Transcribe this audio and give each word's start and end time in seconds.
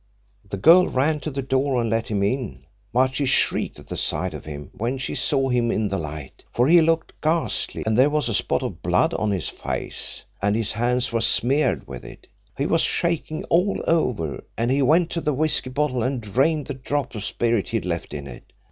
"The 0.49 0.57
girl 0.57 0.87
ran 0.87 1.19
to 1.19 1.29
the 1.29 1.43
door 1.43 1.79
and 1.79 1.87
let 1.87 2.07
him 2.07 2.23
in, 2.23 2.65
but 2.91 3.13
she 3.13 3.27
shrieked 3.27 3.77
at 3.77 3.87
the 3.87 3.95
sight 3.97 4.33
of 4.33 4.45
him 4.45 4.71
when 4.75 4.97
she 4.97 5.13
saw 5.13 5.49
him 5.49 5.69
in 5.69 5.89
the 5.89 5.99
light. 5.99 6.43
For 6.55 6.67
he 6.67 6.81
looked 6.81 7.13
ghastly, 7.21 7.83
and 7.85 7.95
there 7.95 8.09
was 8.09 8.27
a 8.27 8.33
spot 8.33 8.63
of 8.63 8.81
blood 8.81 9.13
on 9.13 9.29
his 9.29 9.47
face, 9.49 10.23
and 10.41 10.55
his 10.55 10.71
hands 10.71 11.11
were 11.11 11.21
smeared 11.21 11.87
with 11.87 12.03
it. 12.03 12.25
He 12.57 12.65
was 12.65 12.81
shaking 12.81 13.43
all 13.43 13.79
over, 13.85 14.43
and 14.57 14.71
he 14.71 14.81
went 14.81 15.11
to 15.11 15.21
the 15.21 15.35
whisky 15.35 15.69
bottle 15.69 16.01
and 16.01 16.19
drained 16.19 16.65
the 16.65 16.73
drop 16.73 17.13
of 17.13 17.23
spirit 17.23 17.69
he'd 17.69 17.85
left 17.85 18.11
in 18.11 18.25
it. 18.25 18.53